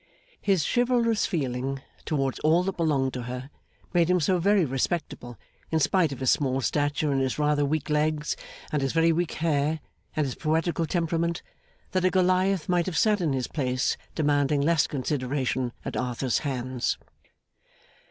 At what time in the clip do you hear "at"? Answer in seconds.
15.85-15.95